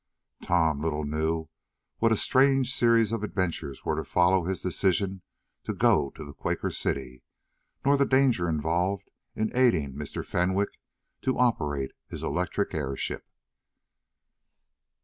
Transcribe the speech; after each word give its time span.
Tom 0.41 0.81
little 0.81 1.03
knew 1.05 1.47
what 1.99 2.11
a 2.11 2.17
strange 2.17 2.73
series 2.73 3.11
of 3.11 3.21
adventures 3.23 3.85
were 3.85 3.95
to 3.95 4.03
follow 4.03 4.45
his 4.45 4.59
decision 4.63 5.21
to 5.63 5.75
go 5.75 6.09
to 6.15 6.25
the 6.25 6.33
Quaker 6.33 6.71
City, 6.71 7.21
nor 7.85 7.97
the 7.97 8.05
danger 8.07 8.49
involved 8.49 9.11
in 9.35 9.55
aiding 9.55 9.93
Mr. 9.93 10.25
Fenwick 10.25 10.79
to 11.21 11.37
operate 11.37 11.91
his 12.07 12.23
electric 12.23 12.73
airship. 12.73 13.27